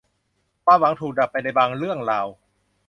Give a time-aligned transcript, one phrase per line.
[0.65, 2.27] ความหวังถูกดับไปในบางเรื่องราว